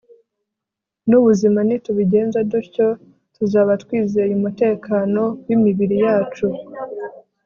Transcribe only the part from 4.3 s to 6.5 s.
umutekano w'imibiri yacu